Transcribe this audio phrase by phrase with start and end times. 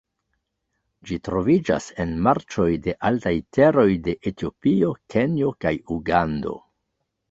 [1.09, 6.61] Ĝi troviĝas en marĉoj de altaj teroj de Etiopio, Kenjo kaj Ugando.